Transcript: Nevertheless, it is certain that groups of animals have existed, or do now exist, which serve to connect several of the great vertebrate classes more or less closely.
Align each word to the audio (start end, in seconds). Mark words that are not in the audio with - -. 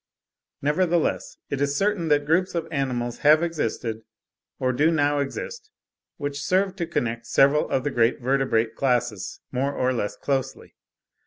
Nevertheless, 0.63 1.37
it 1.51 1.61
is 1.61 1.75
certain 1.77 2.07
that 2.07 2.25
groups 2.25 2.55
of 2.55 2.67
animals 2.71 3.19
have 3.19 3.43
existed, 3.43 4.01
or 4.57 4.73
do 4.73 4.89
now 4.89 5.19
exist, 5.19 5.69
which 6.17 6.41
serve 6.41 6.75
to 6.77 6.87
connect 6.87 7.27
several 7.27 7.69
of 7.69 7.83
the 7.83 7.91
great 7.91 8.19
vertebrate 8.19 8.73
classes 8.75 9.41
more 9.51 9.71
or 9.73 9.93
less 9.93 10.15
closely. 10.15 10.73